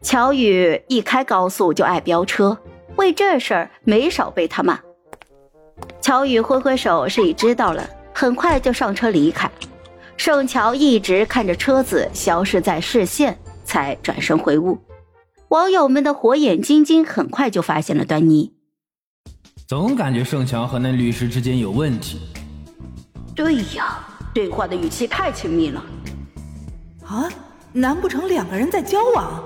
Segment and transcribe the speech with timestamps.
[0.00, 2.56] 乔宇一开高速就爱飙车，
[2.96, 4.78] 为这事儿没少被他骂。
[6.00, 9.50] 乔宇挥挥手示意知道了，很快就上车离开。
[10.16, 14.78] 盛乔一直看着车子消失在视线，才转身回屋。
[15.48, 18.52] 网友们的火眼金睛很快就发现了端倪。
[19.66, 22.20] 总感觉盛乔和那律师之间有问题。
[23.34, 23.98] 对呀，
[24.32, 25.84] 对话的语气太亲密了。
[27.04, 27.28] 啊，
[27.72, 29.44] 难不成两个人在交往？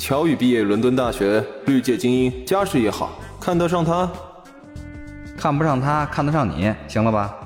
[0.00, 4.10] 乔宇毕业伦敦大学，律界精英，家世也好，看得上他？
[5.36, 7.36] 看不上他，看得上你，行了吧？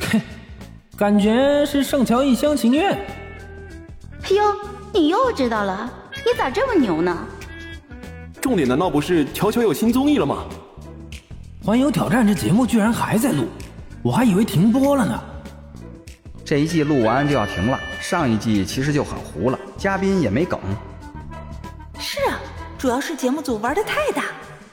[0.00, 0.18] 嘿，
[0.96, 2.92] 感觉是盛乔一厢情愿。
[2.92, 4.42] 哎哟，
[4.94, 5.92] 你又知道了？
[6.24, 7.14] 你咋这么牛呢？
[8.40, 10.44] 重点难道不是乔乔有新综艺了吗？
[11.62, 13.44] 环游挑战这节目居然还在录，
[14.02, 15.22] 我还以为停播了呢。
[16.46, 20.58] 这一季录完就要停了，上一季其实就很糊了，嘉宾也没梗。
[22.82, 24.24] 主要是节目组玩的太大，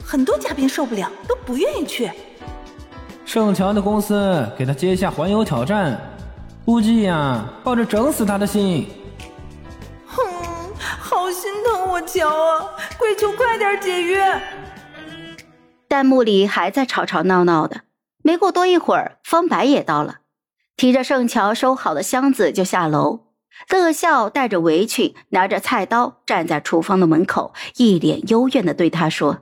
[0.04, 2.12] 很多嘉宾受不了，都不愿意去。
[3.24, 5.96] 盛乔的公司给他接下环游挑战，
[6.66, 8.90] 估计呀，抱着整死他的心。
[10.08, 10.26] 哼，
[11.00, 12.72] 好心疼我乔啊！
[12.98, 14.42] 跪求快点解约。
[15.88, 17.82] 弹幕里还在吵吵闹闹的，
[18.24, 20.22] 没过多一会儿，方白也到了，
[20.76, 23.29] 提着盛乔收好的箱子就下楼。
[23.70, 29.40] 乐笑带着围裙，拿着菜刀，站在厨房的门口，一脸幽怨的对他说：“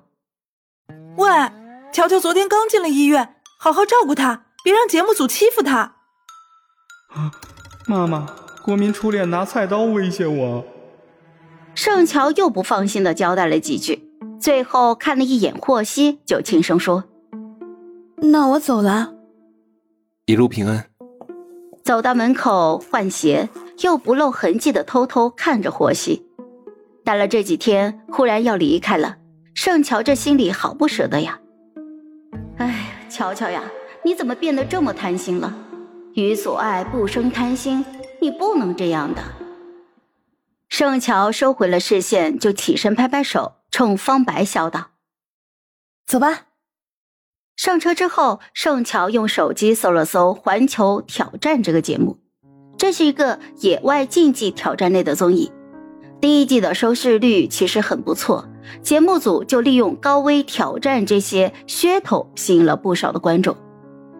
[1.17, 1.29] 喂，
[1.91, 5.95] 乔乔昨天刚进了医院，好好照顾他，别让节目组欺负他。”
[7.13, 7.31] 啊，
[7.87, 8.27] 妈妈，
[8.63, 10.65] 国民初恋拿菜刀威胁我。
[11.75, 17.03] 盛乔又不放心的交代了几句，最后看了一眼霍希，就轻声说
[18.17, 19.13] ：“那我走了，
[20.25, 20.89] 一路平安。”
[21.85, 23.47] 走到门口换鞋。
[23.79, 26.25] 又不露痕迹的偷偷看着霍希，
[27.03, 29.17] 待了这几天，忽然要离开了，
[29.53, 31.39] 盛乔这心里好不舍得呀。
[32.57, 33.63] 哎，乔乔呀，
[34.03, 35.55] 你怎么变得这么贪心了？
[36.15, 37.85] 予所爱不生贪心，
[38.19, 39.21] 你不能这样的。
[40.69, 44.87] 盛乔收回了视线，就起身拍拍手，冲方白笑道
[46.07, 46.47] ：“走吧。”
[47.55, 52.19] 上车之后，盛乔用手机搜了搜《环球挑战》这个节目。
[52.87, 55.51] 这是一个野外竞技挑战类的综艺，
[56.21, 58.47] 第一季的收视率其实很不错，
[58.81, 63.57] 节目组就利用高危挑战这些噱头吸引了不少的观众。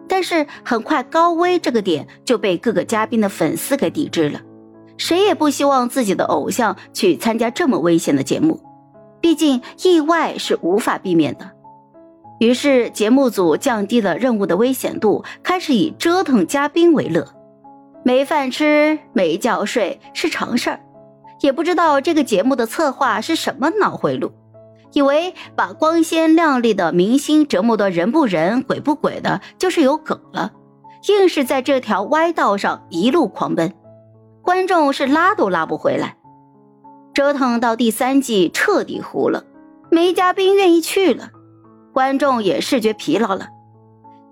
[0.06, 4.42] 但是很快，高危这个点就被各个嘉宾的粉丝给抵制了，
[4.98, 8.60] 谁也不希望自己的偶像去参加这么危险的节目，
[9.22, 11.50] 毕竟意外是无法避免的。
[12.38, 17.26] 于是节目组降低了任务的危险度，开始以折腾嘉宾为乐。
[18.04, 20.80] 没饭吃、没觉睡是常事儿，
[21.40, 24.32] 也不知道这个节目的策划是什么脑回路，
[24.92, 30.52] 以为把光鲜亮丽的明星折磨得人不人、鬼不鬼的，就是有梗了，
[31.08, 33.74] 硬是在这条歪道上一路狂奔，
[34.42, 36.16] 观众是拉都拉不回来。
[37.12, 39.44] 折腾到第三季彻底糊了，
[39.90, 41.30] 没嘉宾愿意去了，
[41.92, 43.48] 观众也视觉疲劳了。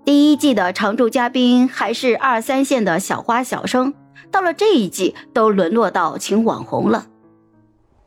[0.07, 3.93] 第一季的常驻嘉宾还是二三线的小花小生，
[4.31, 7.07] 到了这一季都沦落到请网红了。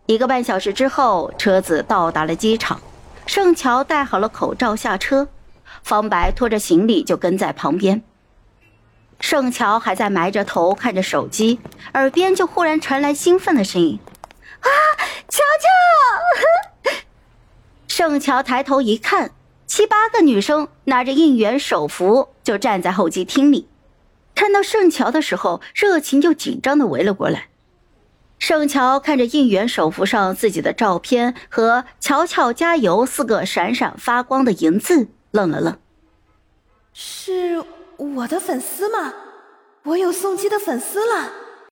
[0.06, 2.81] 一个半小时之后，车子到达了机场，
[3.27, 5.28] 盛乔戴好了口罩下车，
[5.83, 8.03] 方白拖着行李就跟在旁边。
[9.19, 11.61] 盛乔还在埋着头看着手机，
[11.93, 14.00] 耳边就忽然传来兴奋的声音
[14.61, 14.69] ：“啊，
[15.28, 16.97] 乔乔！”
[17.87, 19.32] 盛乔抬头一看。
[19.80, 23.66] 七八个女生拿着应援手幅就站在候机厅里，
[24.34, 27.48] 看到盛乔的时候，热情又紧张的围了过来。
[28.38, 35.78] 盛乔看着应援手幅上自己的照片和“乔乔加油”四个闪闪发光的银字，愣了愣。
[36.92, 37.64] 是
[37.96, 39.14] 我的粉丝吗？
[39.84, 41.32] 我有宋七的粉丝了。